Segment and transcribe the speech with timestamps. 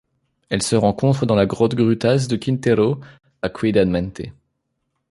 [0.49, 2.99] Elle se rencontre dans la grotte Grutas de Quintero
[3.43, 4.23] à Ciudad Mante.